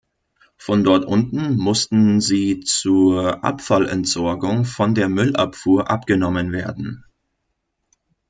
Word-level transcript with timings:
Von 0.57 0.83
dort 0.83 1.07
mussten 1.31 2.21
sie 2.21 2.61
zur 2.61 3.43
Abfallentsorgung 3.43 4.65
von 4.65 4.95
der 4.95 5.09
Müllabfuhr 5.09 5.91
abgenommen 5.91 6.51
werden. 6.51 7.05